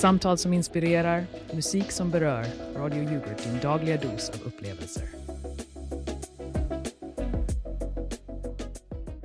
Samtal 0.00 0.38
som 0.38 0.52
inspirerar, 0.52 1.26
musik 1.54 1.92
som 1.92 2.10
berör. 2.10 2.46
Radio 2.76 3.02
Yoghurt, 3.02 3.44
din 3.44 3.60
dagliga 3.62 3.96
dos 3.96 4.30
av 4.30 4.46
upplevelser. 4.46 5.04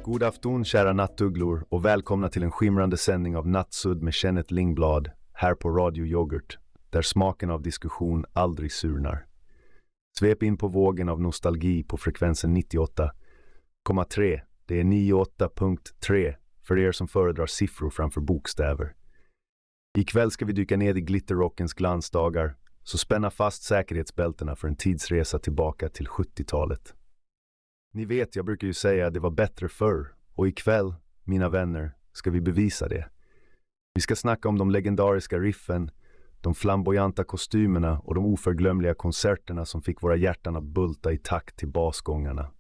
God 0.04 0.24
afton 0.24 0.66
kära 0.66 0.94
nattugglor 0.94 1.66
och 1.70 1.86
välkomna 1.86 2.30
till 2.30 2.44
en 2.44 2.52
skimrande 2.52 2.98
sändning 2.98 3.38
av 3.38 3.48
Nattsudd 3.48 4.04
med 4.04 4.14
Kenneth 4.14 4.54
Lingblad 4.54 5.12
här 5.34 5.56
på 5.56 5.70
Radio 5.70 6.06
Yoghurt, 6.06 6.58
där 6.90 7.02
smaken 7.02 7.50
av 7.50 7.62
diskussion 7.62 8.26
aldrig 8.34 8.72
surnar. 8.72 9.26
Svep 10.20 10.44
in 10.44 10.58
på 10.58 10.68
vågen 10.68 11.10
av 11.10 11.22
nostalgi 11.22 11.84
på 11.84 11.98
frekvensen 11.98 12.58
98,3. 12.58 14.42
Det 14.66 14.80
är 14.80 14.84
98.3 14.84 16.36
för 16.64 16.80
er 16.80 16.92
som 16.92 17.08
föredrar 17.08 17.46
siffror 17.46 17.90
framför 17.90 18.22
bokstäver. 18.22 18.96
Ikväll 19.98 20.32
ska 20.32 20.46
vi 20.46 20.54
dyka 20.54 20.78
ner 20.78 20.98
i 20.98 21.02
glitterrockens 21.02 21.74
glansdagar, 21.74 22.56
så 22.84 22.98
spänna 22.98 23.30
fast 23.30 23.64
säkerhetsbältena 23.64 24.56
för 24.56 24.68
en 24.68 24.76
tidsresa 24.76 25.40
tillbaka 25.40 25.90
till 25.90 26.08
70-talet. 26.08 26.94
Ni 27.94 28.06
vet, 28.06 28.36
jag 28.36 28.46
brukar 28.46 28.68
ju 28.68 28.74
säga 28.74 29.08
att 29.08 29.14
det 29.14 29.20
var 29.20 29.32
bättre 29.32 29.70
förr 29.70 30.14
och 30.34 30.48
ikväll, 30.48 30.94
mina 31.24 31.50
vänner, 31.50 31.92
ska 32.14 32.32
vi 32.32 32.42
bevisa 32.42 32.88
det. 32.88 33.10
Vi 33.94 34.02
ska 34.02 34.16
snacka 34.16 34.50
om 34.50 34.58
de 34.58 34.72
legendariska 34.72 35.40
riffen, 35.40 35.92
de 36.42 36.56
flamboyanta 36.56 37.24
kostymerna 37.24 38.00
och 38.00 38.16
de 38.16 38.26
oförglömliga 38.26 38.94
konserterna 38.94 39.66
som 39.66 39.82
fick 39.82 40.04
våra 40.04 40.16
hjärtan 40.16 40.56
att 40.56 40.64
bulta 40.64 41.12
i 41.12 41.18
takt 41.18 41.58
till 41.58 41.68
basgångarna. 41.68 42.52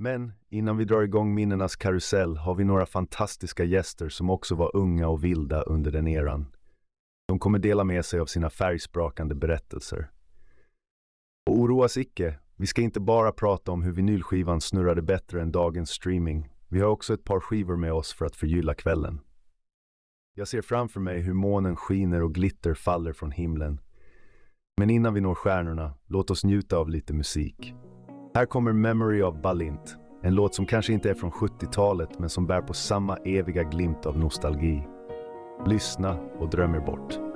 Men 0.00 0.32
innan 0.48 0.76
vi 0.76 0.84
drar 0.84 1.02
igång 1.02 1.34
minnenas 1.34 1.76
karusell 1.76 2.36
har 2.36 2.54
vi 2.54 2.64
några 2.64 2.86
fantastiska 2.86 3.64
gäster 3.64 4.08
som 4.08 4.30
också 4.30 4.54
var 4.54 4.76
unga 4.76 5.08
och 5.08 5.24
vilda 5.24 5.62
under 5.62 5.90
den 5.90 6.08
eran. 6.08 6.46
De 7.28 7.38
kommer 7.38 7.58
dela 7.58 7.84
med 7.84 8.04
sig 8.04 8.20
av 8.20 8.26
sina 8.26 8.50
färgsprakande 8.50 9.34
berättelser. 9.34 10.10
Och 11.50 11.58
oroas 11.58 11.96
icke, 11.96 12.38
vi 12.56 12.66
ska 12.66 12.82
inte 12.82 13.00
bara 13.00 13.32
prata 13.32 13.72
om 13.72 13.82
hur 13.82 13.92
vinylskivan 13.92 14.60
snurrade 14.60 15.02
bättre 15.02 15.42
än 15.42 15.52
dagens 15.52 15.90
streaming. 15.90 16.48
Vi 16.68 16.80
har 16.80 16.88
också 16.88 17.14
ett 17.14 17.24
par 17.24 17.40
skivor 17.40 17.76
med 17.76 17.92
oss 17.92 18.12
för 18.12 18.26
att 18.26 18.36
förgylla 18.36 18.74
kvällen. 18.74 19.20
Jag 20.34 20.48
ser 20.48 20.62
framför 20.62 21.00
mig 21.00 21.20
hur 21.20 21.34
månen 21.34 21.76
skiner 21.76 22.22
och 22.22 22.34
glitter 22.34 22.74
faller 22.74 23.12
från 23.12 23.30
himlen. 23.30 23.80
Men 24.76 24.90
innan 24.90 25.14
vi 25.14 25.20
når 25.20 25.34
stjärnorna, 25.34 25.94
låt 26.06 26.30
oss 26.30 26.44
njuta 26.44 26.76
av 26.76 26.90
lite 26.90 27.12
musik. 27.12 27.74
Här 28.34 28.46
kommer 28.46 28.72
Memory 28.72 29.22
of 29.22 29.34
Balint, 29.34 29.96
en 30.22 30.34
låt 30.34 30.54
som 30.54 30.66
kanske 30.66 30.92
inte 30.92 31.10
är 31.10 31.14
från 31.14 31.30
70-talet 31.30 32.18
men 32.18 32.28
som 32.28 32.46
bär 32.46 32.60
på 32.60 32.74
samma 32.74 33.16
eviga 33.16 33.62
glimt 33.62 34.06
av 34.06 34.18
nostalgi. 34.18 34.82
Lyssna 35.66 36.16
och 36.38 36.50
dröm 36.50 36.74
er 36.74 36.80
bort. 36.80 37.27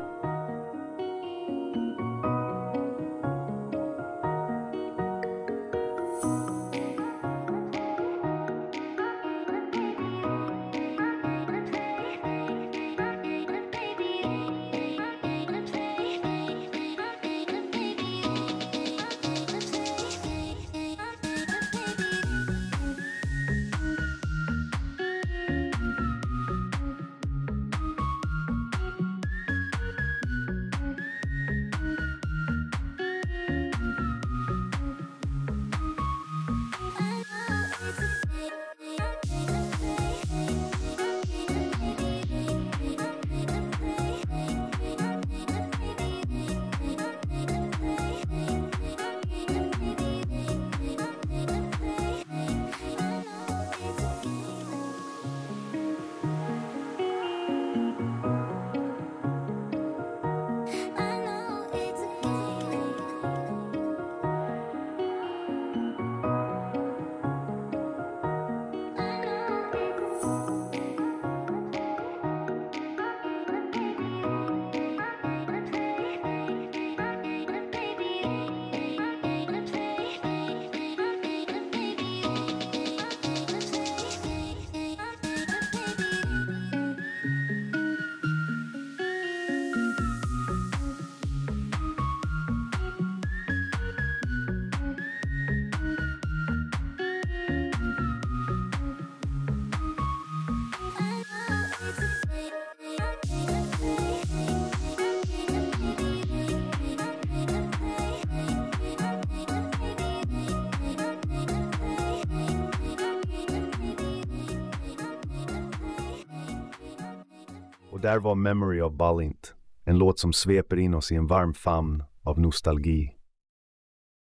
Där 118.03 118.19
var 118.19 118.35
Memory 118.35 118.81
of 118.81 118.93
Balint, 118.93 119.55
en 119.85 119.99
låt 119.99 120.19
som 120.19 120.33
sveper 120.33 120.77
in 120.77 120.95
oss 120.95 121.13
i 121.13 121.15
en 121.15 121.27
varm 121.27 121.55
famn 121.55 122.05
av 122.23 122.41
nostalgi. 122.41 123.15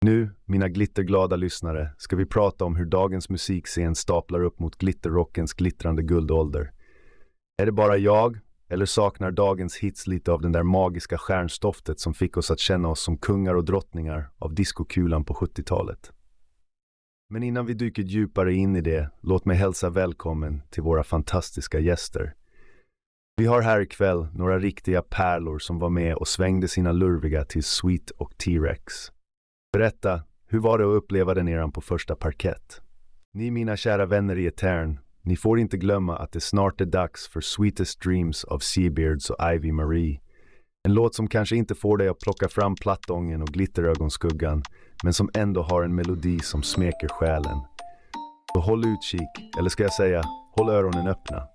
Nu, 0.04 0.30
mina 0.44 0.68
glitterglada 0.68 1.36
lyssnare, 1.36 1.94
ska 1.98 2.16
vi 2.16 2.26
prata 2.26 2.64
om 2.64 2.76
hur 2.76 2.84
dagens 2.84 3.28
musikscen 3.28 3.94
staplar 3.94 4.40
upp 4.44 4.58
mot 4.58 4.76
glitterrockens 4.76 5.54
glittrande 5.54 6.02
guldålder. 6.02 6.72
Är 7.62 7.66
det 7.66 7.72
bara 7.72 7.96
jag, 7.96 8.38
eller 8.68 8.86
saknar 8.86 9.30
dagens 9.30 9.76
hits 9.76 10.06
lite 10.06 10.32
av 10.32 10.40
den 10.40 10.52
där 10.52 10.62
magiska 10.62 11.18
stjärnstoftet 11.18 12.00
som 12.00 12.14
fick 12.14 12.36
oss 12.36 12.50
att 12.50 12.60
känna 12.60 12.88
oss 12.88 13.00
som 13.00 13.18
kungar 13.18 13.54
och 13.54 13.64
drottningar 13.64 14.30
av 14.38 14.54
diskokulan 14.54 15.24
på 15.24 15.34
70-talet? 15.34 16.12
Men 17.30 17.42
innan 17.42 17.66
vi 17.66 17.74
dyker 17.74 18.02
djupare 18.02 18.54
in 18.54 18.76
i 18.76 18.80
det, 18.80 19.10
låt 19.20 19.44
mig 19.44 19.56
hälsa 19.56 19.90
välkommen 19.90 20.62
till 20.70 20.82
våra 20.82 21.04
fantastiska 21.04 21.80
gäster. 21.80 22.34
Vi 23.36 23.46
har 23.46 23.62
här 23.62 23.80
ikväll 23.80 24.26
några 24.32 24.58
riktiga 24.58 25.02
pärlor 25.02 25.58
som 25.58 25.78
var 25.78 25.90
med 25.90 26.14
och 26.14 26.28
svängde 26.28 26.68
sina 26.68 26.92
lurviga 26.92 27.44
till 27.44 27.64
Sweet 27.64 28.10
och 28.10 28.38
T-Rex. 28.38 28.94
Berätta, 29.72 30.22
hur 30.48 30.58
var 30.58 30.78
det 30.78 30.84
att 30.84 30.96
uppleva 30.96 31.34
den 31.34 31.48
eran 31.48 31.72
på 31.72 31.80
första 31.80 32.16
parkett? 32.16 32.80
Ni 33.32 33.50
mina 33.50 33.76
kära 33.76 34.06
vänner 34.06 34.38
i 34.38 34.46
Etern, 34.46 34.98
ni 35.22 35.36
får 35.36 35.58
inte 35.58 35.76
glömma 35.76 36.16
att 36.16 36.32
det 36.32 36.40
snart 36.40 36.80
är 36.80 36.84
dags 36.84 37.28
för 37.28 37.40
Sweetest 37.40 38.00
Dreams 38.00 38.44
av 38.44 38.58
Seabeards 38.58 39.30
och 39.30 39.52
Ivy 39.54 39.72
Marie. 39.72 40.20
En 40.88 40.94
låt 40.94 41.14
som 41.14 41.28
kanske 41.28 41.56
inte 41.56 41.74
får 41.74 41.96
dig 41.96 42.08
att 42.08 42.20
plocka 42.20 42.48
fram 42.48 42.74
plattången 42.74 43.42
och 43.42 43.48
glitterögonskuggan, 43.48 44.62
men 45.04 45.12
som 45.12 45.30
ändå 45.34 45.62
har 45.62 45.82
en 45.82 45.94
melodi 45.94 46.38
som 46.38 46.62
smeker 46.62 47.08
själen. 47.08 47.58
Så 48.54 48.60
håll 48.60 48.84
utkik, 48.86 49.58
eller 49.58 49.70
ska 49.70 49.82
jag 49.82 49.92
säga, 49.92 50.22
håll 50.56 50.68
öronen 50.68 51.08
öppna. 51.08 51.53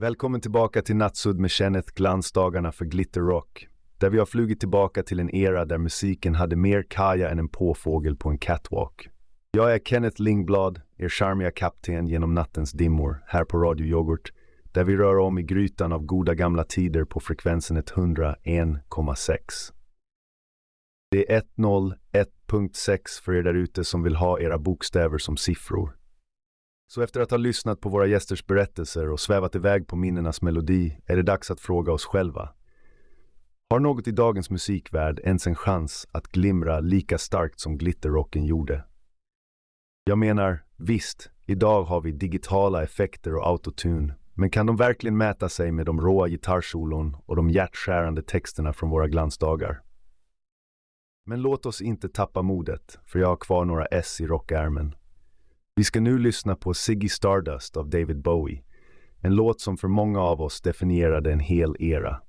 Välkommen 0.00 0.40
tillbaka 0.40 0.82
till 0.82 0.96
Nattsudd 0.96 1.40
med 1.40 1.50
Kenneth 1.50 1.92
glansdagarna 1.94 2.72
för 2.72 2.84
Glitter 2.84 3.20
Rock. 3.20 3.68
Där 3.98 4.10
vi 4.10 4.18
har 4.18 4.26
flugit 4.26 4.60
tillbaka 4.60 5.02
till 5.02 5.20
en 5.20 5.34
era 5.34 5.64
där 5.64 5.78
musiken 5.78 6.34
hade 6.34 6.56
mer 6.56 6.82
kaja 6.82 7.30
än 7.30 7.38
en 7.38 7.48
påfågel 7.48 8.16
på 8.16 8.28
en 8.28 8.38
catwalk. 8.38 9.08
Jag 9.50 9.74
är 9.74 9.78
Kenneth 9.78 10.22
Lingblad, 10.22 10.80
er 10.96 11.08
charmiga 11.08 11.50
kapten 11.50 12.06
genom 12.06 12.34
nattens 12.34 12.72
dimmor, 12.72 13.22
här 13.26 13.44
på 13.44 13.58
Radio 13.58 13.86
Yoghurt, 13.86 14.32
där 14.72 14.84
vi 14.84 14.96
rör 14.96 15.18
om 15.18 15.38
i 15.38 15.42
grytan 15.42 15.92
av 15.92 16.02
goda 16.02 16.34
gamla 16.34 16.64
tider 16.64 17.04
på 17.04 17.20
frekvensen 17.20 17.82
101,6. 17.82 19.38
Det 21.10 21.32
är 21.32 21.42
101.6 21.56 23.22
för 23.24 23.34
er 23.34 23.42
där 23.42 23.54
ute 23.54 23.84
som 23.84 24.02
vill 24.02 24.16
ha 24.16 24.40
era 24.40 24.58
bokstäver 24.58 25.18
som 25.18 25.36
siffror. 25.36 25.99
Så 26.92 27.02
efter 27.02 27.20
att 27.20 27.30
ha 27.30 27.38
lyssnat 27.38 27.80
på 27.80 27.88
våra 27.88 28.06
gästers 28.06 28.46
berättelser 28.46 29.10
och 29.10 29.20
svävat 29.20 29.54
iväg 29.54 29.86
på 29.86 29.96
minnenas 29.96 30.42
melodi 30.42 30.98
är 31.06 31.16
det 31.16 31.22
dags 31.22 31.50
att 31.50 31.60
fråga 31.60 31.92
oss 31.92 32.04
själva. 32.04 32.48
Har 33.70 33.80
något 33.80 34.08
i 34.08 34.10
dagens 34.10 34.50
musikvärld 34.50 35.20
ens 35.24 35.46
en 35.46 35.54
chans 35.54 36.08
att 36.12 36.26
glimra 36.26 36.80
lika 36.80 37.18
starkt 37.18 37.60
som 37.60 37.78
glitterrocken 37.78 38.44
gjorde? 38.44 38.84
Jag 40.04 40.18
menar, 40.18 40.64
visst, 40.76 41.30
idag 41.46 41.82
har 41.82 42.00
vi 42.00 42.12
digitala 42.12 42.82
effekter 42.82 43.34
och 43.34 43.46
autotune, 43.46 44.14
men 44.34 44.50
kan 44.50 44.66
de 44.66 44.76
verkligen 44.76 45.16
mäta 45.16 45.48
sig 45.48 45.72
med 45.72 45.86
de 45.86 46.00
råa 46.00 46.28
gitarrsolon 46.28 47.16
och 47.26 47.36
de 47.36 47.50
hjärtskärande 47.50 48.22
texterna 48.22 48.72
från 48.72 48.90
våra 48.90 49.08
glansdagar? 49.08 49.82
Men 51.26 51.42
låt 51.42 51.66
oss 51.66 51.80
inte 51.80 52.08
tappa 52.08 52.42
modet, 52.42 52.98
för 53.04 53.18
jag 53.18 53.28
har 53.28 53.36
kvar 53.36 53.64
några 53.64 53.86
S 53.86 54.20
i 54.20 54.26
rockärmen. 54.26 54.94
Vi 55.74 55.84
ska 55.84 56.00
nu 56.00 56.18
lyssna 56.18 56.56
på 56.56 56.74
Ziggy 56.74 57.08
Stardust 57.08 57.76
av 57.76 57.88
David 57.88 58.22
Bowie, 58.22 58.62
en 59.20 59.34
låt 59.34 59.60
som 59.60 59.76
för 59.76 59.88
många 59.88 60.20
av 60.20 60.40
oss 60.40 60.60
definierade 60.60 61.32
en 61.32 61.40
hel 61.40 61.76
era. 61.78 62.20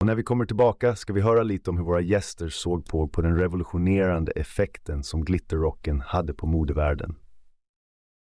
Och 0.00 0.06
när 0.06 0.14
vi 0.14 0.22
kommer 0.22 0.46
tillbaka 0.46 0.96
ska 0.96 1.12
vi 1.12 1.20
höra 1.20 1.42
lite 1.42 1.70
om 1.70 1.76
hur 1.76 1.84
våra 1.84 2.00
gäster 2.00 2.48
såg 2.48 2.86
på, 2.86 3.08
på 3.08 3.22
den 3.22 3.38
revolutionerande 3.38 4.32
effekten 4.32 5.02
som 5.02 5.24
glitterrocken 5.24 6.00
hade 6.00 6.34
på 6.34 6.46
modevärlden. 6.46 7.16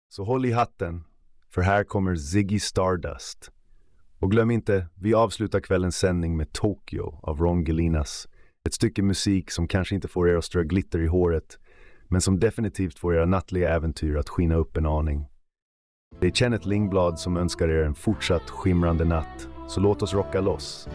Så 0.08 0.24
håll 0.24 0.46
i 0.46 0.52
hatten, 0.52 1.04
för 1.50 1.62
här 1.62 1.84
kommer 1.84 2.16
Ziggy 2.16 2.58
Stardust. 2.58 3.52
Och 4.18 4.30
glöm 4.30 4.50
inte, 4.50 4.88
vi 4.94 5.14
avslutar 5.14 5.60
kvällens 5.60 5.96
sändning 5.96 6.36
med 6.36 6.52
Tokyo 6.52 7.20
av 7.22 7.38
Ron 7.38 7.64
Gelinas. 7.64 8.28
Ett 8.66 8.74
stycke 8.74 9.02
musik 9.02 9.50
som 9.50 9.68
kanske 9.68 9.94
inte 9.94 10.08
får 10.08 10.28
er 10.28 10.36
att 10.36 10.44
strö 10.44 10.64
glitter 10.64 11.00
i 11.02 11.06
håret, 11.06 11.58
men 12.12 12.20
som 12.20 12.40
definitivt 12.40 12.98
får 12.98 13.14
era 13.14 13.26
nattliga 13.26 13.74
äventyr 13.74 14.16
att 14.16 14.28
skina 14.28 14.54
upp 14.54 14.76
en 14.76 14.86
aning. 14.86 15.26
Det 16.20 16.26
är 16.26 16.30
Kenneth 16.30 16.68
Lingblad 16.68 17.18
som 17.18 17.36
önskar 17.36 17.68
er 17.68 17.84
en 17.84 17.94
fortsatt 17.94 18.50
skimrande 18.50 19.04
natt, 19.04 19.48
så 19.68 19.80
låt 19.80 20.02
oss 20.02 20.14
rocka 20.14 20.40
loss. 20.40 20.88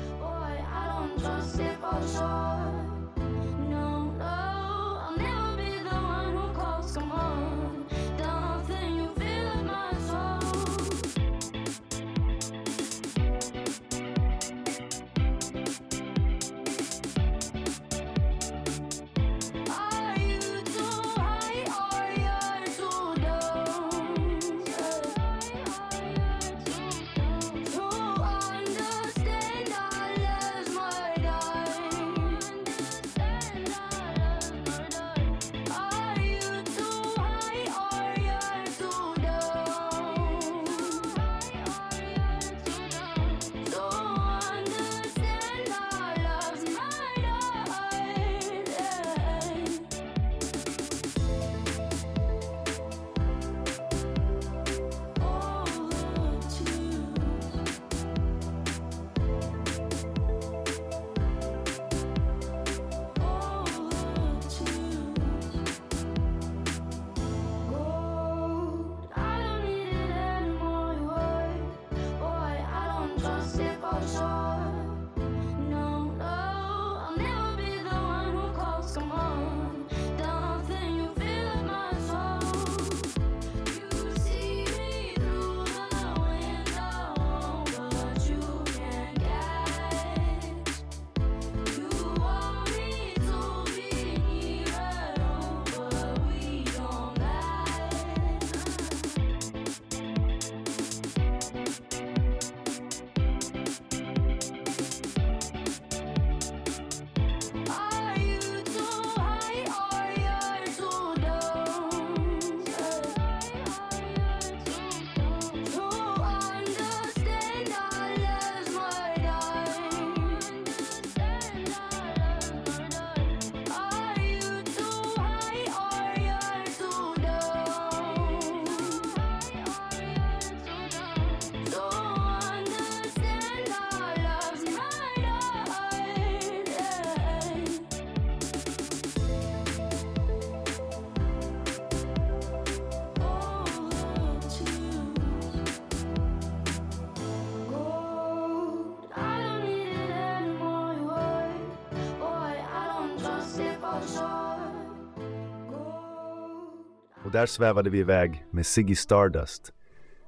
Och 157.27 157.33
där 157.33 157.45
svävade 157.45 157.89
vi 157.89 157.99
iväg 157.99 158.45
med 158.51 158.65
Ziggy 158.65 158.95
Stardust, 158.95 159.73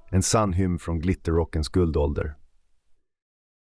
en 0.09 0.23
sann 0.23 0.53
hymn 0.53 0.79
från 0.79 0.99
glitterrockens 0.99 1.69
guldålder. 1.69 2.35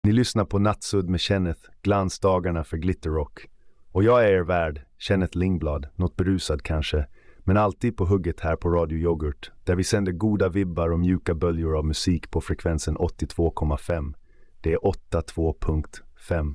Ni 0.05 0.13
lyssnar 0.13 0.45
på 0.45 0.59
Nattsudd 0.59 1.09
med 1.09 1.21
Kenneth, 1.21 1.61
glansdagarna 1.83 2.65
för 2.65 2.77
glitterrock. 2.77 3.47
Och 3.93 4.05
jag 4.05 4.25
är 4.25 4.29
er 4.29 4.41
värd, 4.41 4.83
Kenneth 4.99 5.39
Lingblad, 5.39 5.89
något 5.95 6.17
berusad 6.17 6.63
kanske, 6.63 7.07
men 7.39 7.57
alltid 7.57 7.97
på 7.97 8.05
hugget 8.05 8.41
här 8.41 8.57
på 8.57 8.71
Radio 8.71 8.99
Yoghurt, 8.99 9.51
där 9.65 9.77
vi 9.77 9.85
sänder 9.85 10.13
goda 10.13 10.49
vibbar 10.49 10.93
och 10.93 11.01
mjuka 11.01 11.35
böljor 11.35 11.79
av 11.79 11.85
musik 11.85 12.31
på 12.31 12.41
frekvensen 12.41 12.97
82,5. 12.97 14.15
Det 14.61 14.73
är 14.73 14.79
82.5. 14.79 16.55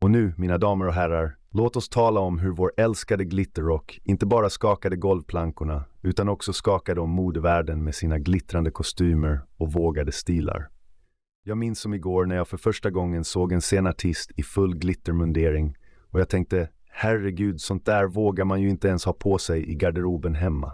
Och 0.00 0.10
nu, 0.10 0.34
mina 0.36 0.58
damer 0.58 0.86
och 0.86 0.94
herrar, 0.94 1.36
låt 1.54 1.76
oss 1.76 1.88
tala 1.88 2.20
om 2.20 2.38
hur 2.38 2.50
vår 2.50 2.72
älskade 2.76 3.24
glitterrock 3.24 4.00
inte 4.04 4.26
bara 4.26 4.50
skakade 4.50 4.96
golvplankorna, 4.96 5.84
utan 6.02 6.28
också 6.28 6.52
skakade 6.52 7.00
om 7.00 7.10
modevärlden 7.10 7.84
med 7.84 7.94
sina 7.94 8.18
glittrande 8.18 8.70
kostymer 8.70 9.40
och 9.56 9.72
vågade 9.72 10.12
stilar. 10.12 10.68
Jag 11.44 11.58
minns 11.58 11.80
som 11.80 11.94
igår 11.94 12.26
när 12.26 12.36
jag 12.36 12.48
för 12.48 12.56
första 12.56 12.90
gången 12.90 13.24
såg 13.24 13.52
en 13.52 13.60
sen 13.60 13.86
artist 13.86 14.30
i 14.36 14.42
full 14.42 14.76
glittermundering 14.76 15.76
och 16.10 16.20
jag 16.20 16.28
tänkte, 16.28 16.68
herregud, 16.88 17.60
sånt 17.60 17.86
där 17.86 18.06
vågar 18.06 18.44
man 18.44 18.62
ju 18.62 18.70
inte 18.70 18.88
ens 18.88 19.04
ha 19.04 19.12
på 19.12 19.38
sig 19.38 19.70
i 19.70 19.74
garderoben 19.74 20.34
hemma. 20.34 20.72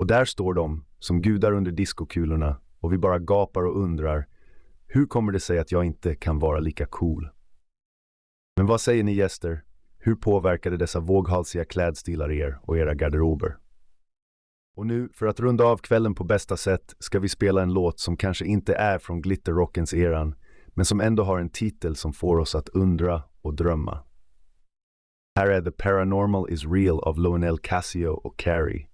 Och 0.00 0.06
där 0.06 0.24
står 0.24 0.54
de, 0.54 0.84
som 0.98 1.22
gudar 1.22 1.52
under 1.52 1.72
diskokulorna, 1.72 2.56
och 2.80 2.92
vi 2.92 2.98
bara 2.98 3.18
gapar 3.18 3.66
och 3.66 3.82
undrar, 3.82 4.26
Hur 4.86 5.06
kommer 5.06 5.32
det 5.32 5.40
sig 5.40 5.58
att 5.58 5.72
jag 5.72 5.84
inte 5.84 6.14
kan 6.14 6.38
vara 6.38 6.58
lika 6.58 6.86
cool? 6.86 7.30
Men 8.60 8.66
vad 8.66 8.80
säger 8.80 9.04
ni 9.04 9.12
gäster? 9.12 9.62
Hur 9.98 10.14
påverkade 10.14 10.76
dessa 10.76 11.00
våghalsiga 11.00 11.64
klädstilar 11.64 12.32
er 12.32 12.58
och 12.62 12.78
era 12.78 12.94
garderober? 12.94 13.56
Och 14.76 14.86
nu, 14.86 15.08
för 15.12 15.26
att 15.26 15.40
runda 15.40 15.64
av 15.64 15.76
kvällen 15.76 16.14
på 16.14 16.24
bästa 16.24 16.56
sätt, 16.56 16.94
ska 16.98 17.18
vi 17.18 17.28
spela 17.28 17.62
en 17.62 17.72
låt 17.72 18.00
som 18.00 18.16
kanske 18.16 18.44
inte 18.44 18.74
är 18.74 18.98
från 18.98 19.22
glitterrockens 19.22 19.94
eran, 19.94 20.34
men 20.68 20.84
som 20.84 21.00
ändå 21.00 21.22
har 21.22 21.38
en 21.38 21.50
titel 21.50 21.96
som 21.96 22.12
får 22.12 22.38
oss 22.38 22.54
att 22.54 22.68
undra 22.68 23.22
och 23.42 23.54
drömma. 23.54 23.98
Här 25.38 25.50
är 25.50 25.62
The 25.62 25.70
Paranormal 25.70 26.50
is 26.50 26.64
Real 26.64 27.00
av 27.00 27.18
Lionel 27.18 27.58
Casio 27.58 28.08
och 28.08 28.38
Carrie. 28.38 28.86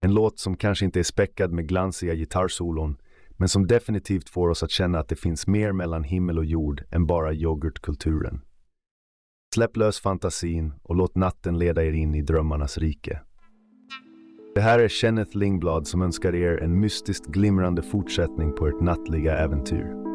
En 0.00 0.14
låt 0.14 0.38
som 0.38 0.56
kanske 0.56 0.84
inte 0.84 0.98
är 0.98 1.04
späckad 1.04 1.52
med 1.52 1.68
glansiga 1.68 2.14
gitarrsolon, 2.14 2.96
men 3.30 3.48
som 3.48 3.66
definitivt 3.66 4.28
får 4.28 4.48
oss 4.48 4.62
att 4.62 4.70
känna 4.70 4.98
att 4.98 5.08
det 5.08 5.16
finns 5.16 5.46
mer 5.46 5.72
mellan 5.72 6.04
himmel 6.04 6.38
och 6.38 6.44
jord 6.44 6.84
än 6.90 7.06
bara 7.06 7.32
yoghurtkulturen. 7.32 8.40
Släpp 9.54 9.76
lös 9.76 10.00
fantasin 10.00 10.72
och 10.82 10.96
låt 10.96 11.14
natten 11.14 11.58
leda 11.58 11.84
er 11.84 11.92
in 11.92 12.14
i 12.14 12.22
drömmarnas 12.22 12.78
rike. 12.78 13.20
Det 14.54 14.60
här 14.60 14.78
är 14.78 14.88
Kenneth 14.88 15.36
Lingblad 15.36 15.86
som 15.86 16.02
önskar 16.02 16.34
er 16.34 16.62
en 16.62 16.80
mystiskt 16.80 17.26
glimrande 17.26 17.82
fortsättning 17.82 18.52
på 18.52 18.66
ert 18.66 18.80
nattliga 18.80 19.38
äventyr. 19.38 20.09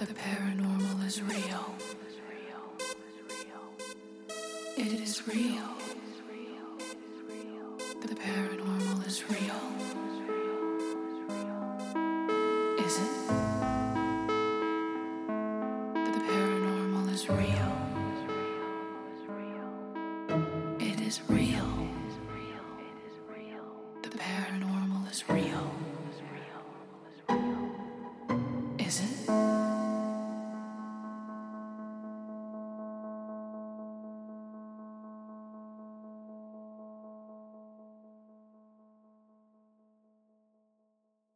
The 0.00 0.14
paranormal 0.14 1.06
is 1.06 1.20
real. 1.20 1.74
It 4.78 4.92
is 4.98 5.28
real. 5.28 5.79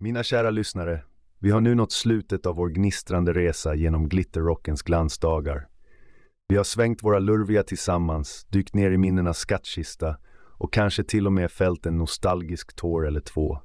Mina 0.04 0.22
kära 0.22 0.50
lyssnare, 0.50 1.02
vi 1.38 1.50
har 1.50 1.60
nu 1.60 1.74
nått 1.74 1.92
slutet 1.92 2.46
av 2.46 2.56
vår 2.56 2.68
gnistrande 2.68 3.32
resa 3.32 3.74
genom 3.74 4.08
glitterrockens 4.08 4.82
glansdagar. 4.82 5.68
Vi 6.48 6.56
har 6.56 6.64
svängt 6.64 7.02
våra 7.02 7.18
lurviga 7.18 7.62
tillsammans, 7.62 8.44
dykt 8.44 8.74
ner 8.74 8.90
i 8.90 8.98
minnenas 8.98 9.38
skattkista 9.38 10.16
och 10.58 10.72
kanske 10.72 11.04
till 11.04 11.26
och 11.26 11.32
med 11.32 11.50
fällt 11.50 11.86
en 11.86 11.98
nostalgisk 11.98 12.76
tår 12.76 13.06
eller 13.06 13.20
två. 13.20 13.58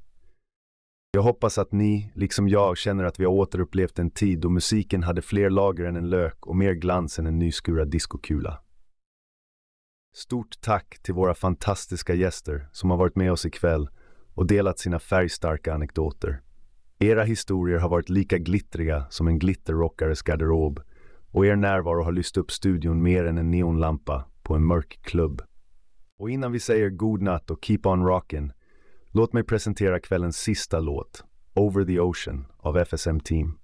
Jag 1.11 1.21
hoppas 1.21 1.57
att 1.57 1.71
ni, 1.71 2.11
liksom 2.15 2.47
jag, 2.47 2.77
känner 2.77 3.03
att 3.03 3.19
vi 3.19 3.25
har 3.25 3.31
återupplevt 3.31 3.99
en 3.99 4.11
tid 4.11 4.39
då 4.39 4.49
musiken 4.49 5.03
hade 5.03 5.21
fler 5.21 5.49
lager 5.49 5.85
än 5.85 5.95
en 5.95 6.09
lök 6.09 6.47
och 6.47 6.55
mer 6.55 6.73
glans 6.73 7.19
än 7.19 7.27
en 7.27 7.39
nyskurad 7.39 7.91
diskokula. 7.91 8.61
Stort 10.15 10.61
tack 10.61 10.99
till 11.01 11.13
våra 11.13 11.33
fantastiska 11.33 12.13
gäster 12.13 12.69
som 12.71 12.89
har 12.89 12.97
varit 12.97 13.15
med 13.15 13.31
oss 13.31 13.45
ikväll 13.45 13.89
och 14.39 14.47
delat 14.47 14.79
sina 14.79 14.99
färgstarka 14.99 15.73
anekdoter. 15.73 16.41
Era 16.99 17.23
historier 17.23 17.79
har 17.79 17.89
varit 17.89 18.09
lika 18.09 18.37
glittriga 18.37 19.05
som 19.09 19.27
en 19.27 19.39
glitterrockares 19.39 20.21
garderob 20.21 20.79
och 21.31 21.45
er 21.45 21.55
närvaro 21.55 22.03
har 22.03 22.11
lyst 22.11 22.37
upp 22.37 22.51
studion 22.51 23.03
mer 23.03 23.25
än 23.25 23.37
en 23.37 23.51
neonlampa 23.51 24.25
på 24.43 24.55
en 24.55 24.65
mörk 24.65 24.99
klubb. 25.01 25.41
Och 26.19 26.29
innan 26.29 26.51
vi 26.51 26.59
säger 26.59 26.89
god 26.89 27.21
natt 27.21 27.51
och 27.51 27.65
keep 27.65 27.79
on 27.83 28.07
rockin' 28.07 28.51
låt 29.11 29.33
mig 29.33 29.43
presentera 29.43 29.99
kvällens 29.99 30.37
sista 30.37 30.79
låt, 30.79 31.23
Over 31.55 31.85
the 31.85 31.99
Ocean 31.99 32.45
av 32.57 32.77
FSM 32.77 33.19
Team. 33.19 33.57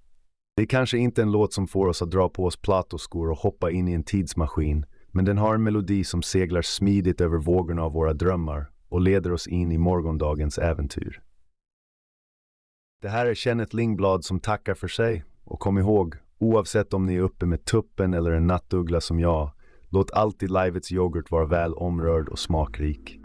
Det 0.56 0.62
är 0.62 0.66
kanske 0.66 0.98
inte 0.98 1.22
en 1.22 1.32
låt 1.32 1.52
som 1.52 1.68
får 1.68 1.86
oss 1.86 2.02
att 2.02 2.10
dra 2.10 2.28
på 2.28 2.44
oss 2.44 2.56
platoskor 2.56 3.30
och 3.30 3.38
hoppa 3.38 3.70
in 3.70 3.88
i 3.88 3.92
en 3.92 4.04
tidsmaskin, 4.04 4.86
men 5.08 5.24
den 5.24 5.38
har 5.38 5.54
en 5.54 5.62
melodi 5.62 6.04
som 6.04 6.22
seglar 6.22 6.62
smidigt 6.62 7.20
över 7.20 7.38
vågorna 7.38 7.82
av 7.82 7.92
våra 7.92 8.12
drömmar 8.12 8.70
och 8.88 9.00
leder 9.00 9.32
oss 9.32 9.46
in 9.46 9.72
i 9.72 9.78
morgondagens 9.78 10.58
äventyr. 10.58 11.22
Det 13.02 13.08
här 13.08 13.26
är 13.26 13.34
Kenneth 13.34 13.76
Lingblad 13.76 14.24
som 14.24 14.40
tackar 14.40 14.74
för 14.74 14.88
sig 14.88 15.24
och 15.44 15.60
kom 15.60 15.78
ihåg, 15.78 16.14
oavsett 16.38 16.94
om 16.94 17.06
ni 17.06 17.14
är 17.14 17.20
uppe 17.20 17.46
med 17.46 17.64
tuppen 17.64 18.14
eller 18.14 18.32
en 18.32 18.46
nattuggla 18.46 19.00
som 19.00 19.20
jag, 19.20 19.50
låt 19.88 20.10
alltid 20.10 20.50
livets 20.50 20.92
yoghurt 20.92 21.30
vara 21.30 21.46
väl 21.46 21.74
omrörd 21.74 22.28
och 22.28 22.38
smakrik. 22.38 23.20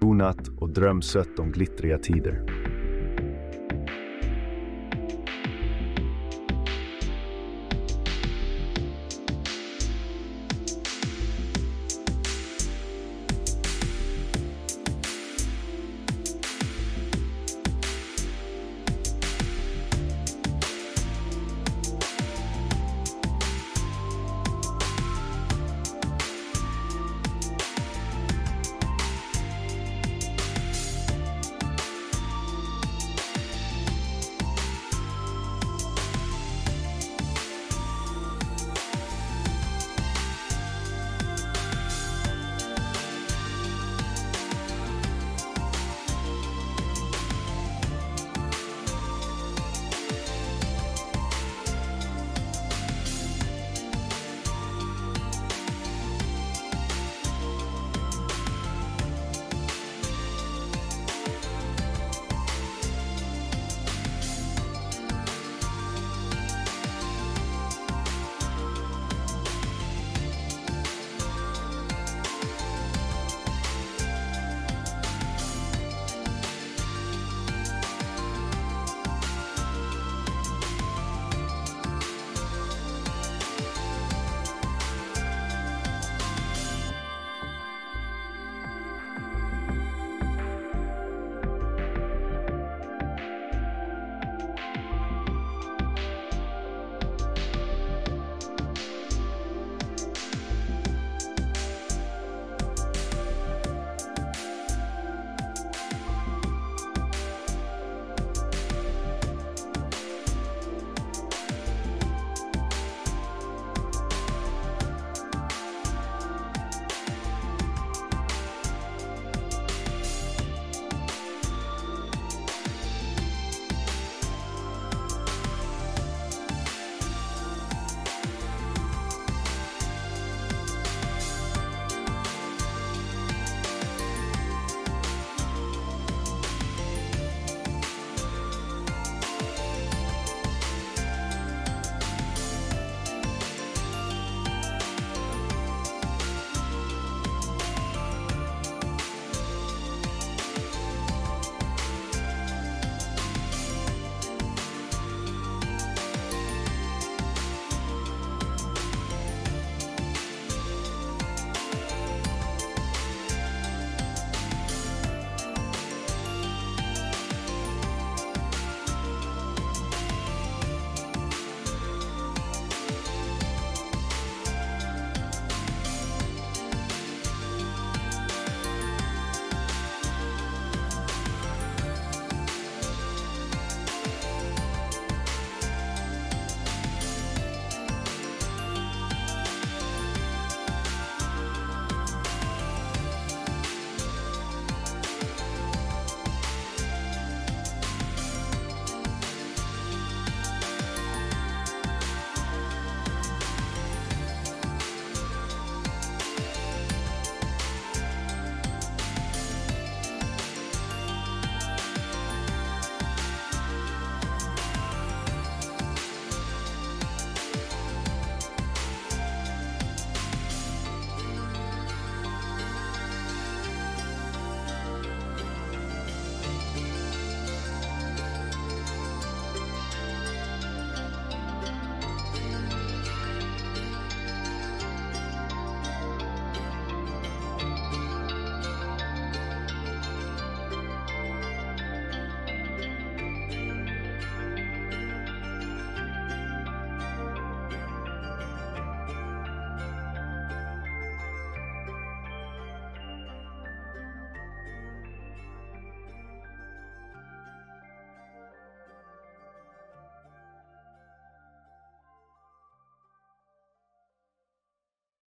God 0.00 0.16
natt 0.16 0.48
och 0.48 0.70
dröm 0.70 1.02
sött 1.02 1.38
om 1.38 1.52
glittriga 1.52 1.98
tider. 1.98 2.66